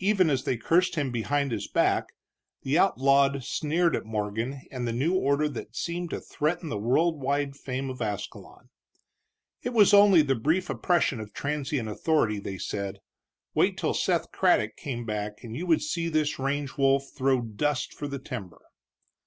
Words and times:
Even 0.00 0.28
as 0.28 0.44
they 0.44 0.58
cursed 0.58 0.96
him 0.96 1.10
behind 1.10 1.50
his 1.50 1.66
back, 1.66 2.08
the 2.64 2.76
outlawed 2.76 3.42
sneered 3.42 3.96
at 3.96 4.04
Morgan 4.04 4.60
and 4.70 4.86
the 4.86 4.92
new 4.92 5.14
order 5.14 5.48
that 5.48 5.74
seemed 5.74 6.10
to 6.10 6.20
threaten 6.20 6.68
the 6.68 6.76
world 6.76 7.18
wide 7.18 7.56
fame 7.56 7.88
of 7.88 8.02
Ascalon. 8.02 8.68
It 9.62 9.72
was 9.72 9.94
only 9.94 10.20
the 10.20 10.34
brief 10.34 10.68
oppression 10.68 11.18
of 11.18 11.32
transient 11.32 11.88
authority, 11.88 12.38
they 12.40 12.58
said; 12.58 12.98
wait 13.54 13.78
till 13.78 13.94
Seth 13.94 14.30
Craddock 14.32 14.76
came 14.76 15.06
back 15.06 15.42
and 15.42 15.56
you 15.56 15.64
would 15.64 15.80
see 15.80 16.10
this 16.10 16.38
range 16.38 16.76
wolf 16.76 17.06
throw 17.16 17.40
dust 17.40 17.94
for 17.94 18.06
the 18.06 18.18
timber. 18.18 18.60